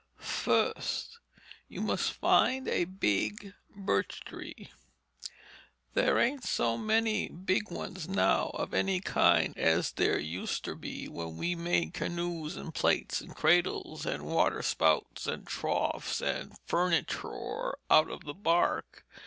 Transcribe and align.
Fust, 0.17 1.19
you 1.67 1.79
must 1.79 2.11
find 2.13 2.67
a 2.67 2.85
big 2.85 3.53
birch 3.75 4.21
tree. 4.25 4.71
There 5.93 6.17
ain't 6.17 6.43
so 6.43 6.75
many 6.75 7.29
big 7.29 7.69
ones 7.69 8.09
now 8.09 8.47
of 8.55 8.73
any 8.73 8.99
kind 8.99 9.55
as 9.55 9.91
there 9.91 10.17
useter 10.17 10.73
be 10.73 11.07
when 11.07 11.37
we 11.37 11.53
made 11.53 11.93
canoes 11.93 12.55
and 12.57 12.73
plates 12.73 13.21
and 13.21 13.35
cradles, 13.35 14.03
and 14.07 14.23
water 14.25 14.63
spouts, 14.63 15.27
and 15.27 15.45
troughs, 15.45 16.19
and 16.19 16.57
furnitoor 16.65 17.73
out 17.91 18.09
of 18.09 18.23
the 18.23 18.33
bark. 18.33 19.05